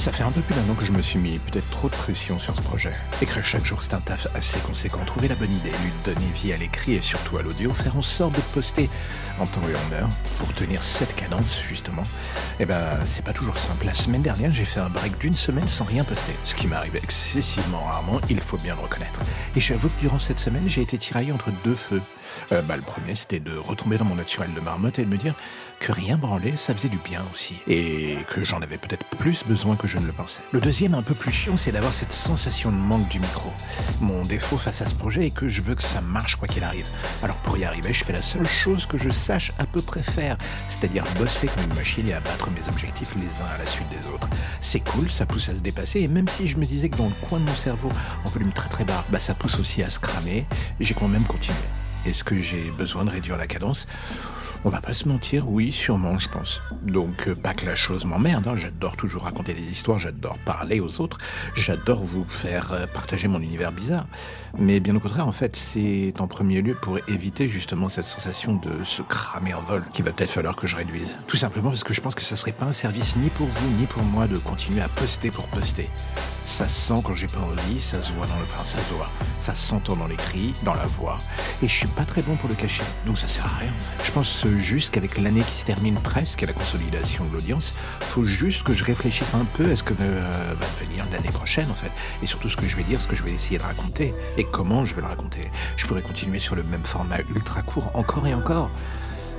[0.00, 1.94] Ça fait un peu plus d'un an que je me suis mis peut-être trop de
[1.94, 2.90] pression sur ce projet.
[3.20, 5.04] Écrire chaque jour, c'est un taf assez conséquent.
[5.04, 8.00] Trouver la bonne idée, lui donner vie à l'écrit et surtout à l'audio, faire en
[8.00, 8.88] sorte de poster
[9.38, 10.08] en temps et en heure
[10.38, 12.02] pour tenir cette cadence, justement.
[12.60, 13.84] Eh ben, c'est pas toujours simple.
[13.84, 16.32] La semaine dernière, j'ai fait un break d'une semaine sans rien poster.
[16.44, 19.20] Ce qui m'arrive excessivement rarement, il faut bien le reconnaître.
[19.54, 22.00] Et j'avoue que durant cette semaine, j'ai été tiraillé entre deux feux.
[22.52, 25.18] Euh, bah, le premier, c'était de retomber dans mon naturel de marmotte et de me
[25.18, 25.34] dire
[25.78, 27.56] que rien branlait, ça faisait du bien aussi.
[27.66, 30.40] Et que j'en avais peut-être plus besoin que je ne le pensais.
[30.52, 33.50] Le deuxième, un peu plus chiant, c'est d'avoir cette sensation de manque du micro.
[34.00, 36.62] Mon défaut face à ce projet est que je veux que ça marche quoi qu'il
[36.62, 36.86] arrive.
[37.24, 40.02] Alors pour y arriver, je fais la seule chose que je sache à peu près
[40.02, 43.88] faire, c'est-à-dire bosser comme une machine et abattre mes objectifs les uns à la suite
[43.88, 44.28] des autres.
[44.60, 47.08] C'est cool, ça pousse à se dépasser, et même si je me disais que dans
[47.08, 47.90] le coin de mon cerveau,
[48.24, 50.46] en volume très très bas, bah ça pousse aussi à se cramer,
[50.78, 51.58] j'ai quand même continué.
[52.06, 53.86] Est-ce que j'ai besoin de réduire la cadence?
[54.62, 56.60] On va pas se mentir, oui, sûrement, je pense.
[56.82, 58.56] Donc, euh, pas que la chose m'emmerde, hein.
[58.56, 61.16] j'adore toujours raconter des histoires, j'adore parler aux autres,
[61.54, 64.06] j'adore vous faire euh, partager mon univers bizarre.
[64.58, 68.54] Mais bien au contraire, en fait, c'est en premier lieu pour éviter justement cette sensation
[68.54, 71.18] de se cramer en vol qu'il va peut-être falloir que je réduise.
[71.26, 73.70] Tout simplement parce que je pense que ça serait pas un service ni pour vous
[73.78, 75.88] ni pour moi de continuer à poster pour poster.
[76.42, 78.92] Ça se sent quand j'ai pas envie, ça se voit dans le, enfin ça se
[78.94, 81.18] voit, ça s'entend dans les cris, dans la voix,
[81.62, 83.72] et je suis pas très bon pour le cacher, donc ça sert à rien.
[84.02, 88.24] Je pense juste qu'avec l'année qui se termine presque à la consolidation de l'audience, faut
[88.24, 91.92] juste que je réfléchisse un peu à ce que va devenir l'année prochaine en fait,
[92.22, 94.44] et surtout ce que je vais dire, ce que je vais essayer de raconter, et
[94.44, 95.50] comment je vais le raconter.
[95.76, 98.70] Je pourrais continuer sur le même format ultra court encore et encore.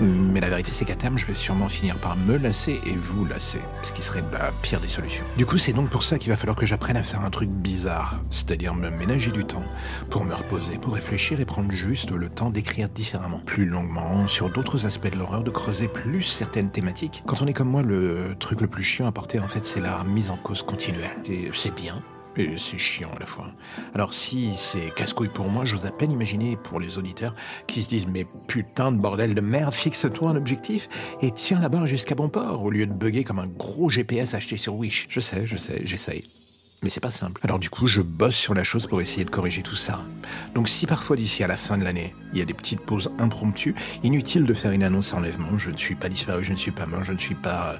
[0.00, 3.24] Mais la vérité, c'est qu'à terme, je vais sûrement finir par me lasser et vous
[3.24, 5.24] lasser, ce qui serait la pire des solutions.
[5.36, 7.48] Du coup, c'est donc pour ça qu'il va falloir que j'apprenne à faire un truc
[7.48, 9.64] bizarre, c'est-à-dire me ménager du temps,
[10.10, 14.50] pour me reposer, pour réfléchir et prendre juste le temps d'écrire différemment, plus longuement, sur
[14.50, 17.22] d'autres aspects de l'horreur, de creuser plus certaines thématiques.
[17.26, 19.80] Quand on est comme moi, le truc le plus chiant à porter, en fait, c'est
[19.80, 21.10] la mise en cause continuelle.
[21.26, 22.02] Et c'est bien,
[22.36, 23.48] et c'est chiant à la fois.
[23.94, 27.34] Alors si c'est casse-couille pour moi, j'ose à peine imaginer pour les auditeurs
[27.66, 30.88] qui se disent mais putain de bordel de merde, fixe-toi un objectif
[31.20, 34.34] et tiens la barre jusqu'à bon port au lieu de bugger comme un gros GPS
[34.34, 35.06] acheté sur Wish.
[35.08, 36.24] Je sais, je sais, j'essaye.
[36.82, 37.40] Mais c'est pas simple.
[37.44, 40.00] Alors du coup, je bosse sur la chose pour essayer de corriger tout ça.
[40.54, 43.10] Donc si parfois d'ici à la fin de l'année, il y a des petites pauses
[43.18, 46.72] impromptues, inutile de faire une annonce enlèvement, je ne suis pas disparu, je ne suis
[46.72, 47.78] pas mort, je ne suis pas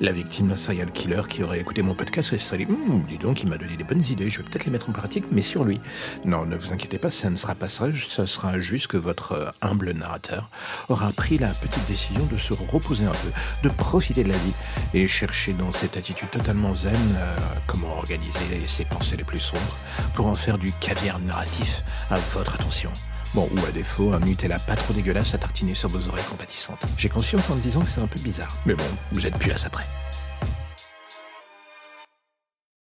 [0.00, 3.02] la victime d'un serial killer qui aurait écouté mon podcast et se serait dit hum,
[3.04, 5.24] dis donc, il m'a donné des bonnes idées, je vais peut-être les mettre en pratique,
[5.32, 5.80] mais sur lui.
[6.24, 9.32] Non, ne vous inquiétez pas, ça ne sera pas ça, ça sera juste que votre
[9.32, 10.50] euh, humble narrateur
[10.88, 13.30] aura pris la petite décision de se reposer un peu,
[13.62, 14.52] de profiter de la vie
[14.94, 19.78] et chercher dans cette attitude totalement zen euh, comment organiser ses pensées les plus sombres
[20.14, 22.90] pour en faire du caviar narratif à votre attention.
[23.34, 26.86] Bon, ou à défaut, un Nutella pas trop dégueulasse à tartiner sur vos oreilles compatissantes.
[26.96, 28.56] J'ai conscience en me disant que c'est un peu bizarre.
[28.64, 29.84] Mais bon, vous êtes plus à ça près.